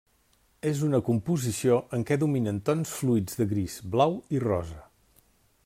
És 0.69 0.79
una 0.87 1.01
composició 1.09 1.77
en 1.97 2.05
què 2.11 2.17
dominen 2.23 2.61
tons 2.71 2.95
fluids 3.03 3.39
de 3.43 3.47
gris, 3.53 3.77
blau 3.97 4.17
i 4.37 4.41
rosa. 4.47 4.83